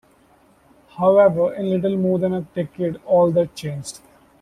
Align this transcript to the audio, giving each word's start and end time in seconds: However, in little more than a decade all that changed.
However, 0.97 1.53
in 1.53 1.69
little 1.69 1.95
more 1.95 2.17
than 2.17 2.33
a 2.33 2.41
decade 2.41 2.95
all 3.05 3.29
that 3.33 3.53
changed. 3.53 3.99